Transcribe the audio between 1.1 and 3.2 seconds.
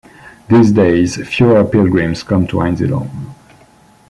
fewer pilgrims come to Einsiedeln.